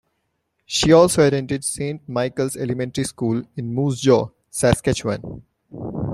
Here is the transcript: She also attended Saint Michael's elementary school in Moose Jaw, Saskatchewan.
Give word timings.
She 0.65 0.91
also 0.93 1.23
attended 1.27 1.63
Saint 1.63 2.09
Michael's 2.09 2.57
elementary 2.57 3.03
school 3.03 3.43
in 3.55 3.71
Moose 3.71 3.99
Jaw, 4.01 4.29
Saskatchewan. 4.49 5.43